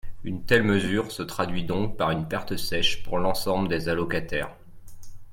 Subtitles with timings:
[0.23, 4.57] Une telle mesure se traduit donc par une perte sèche pour l’ensemble des allocataires.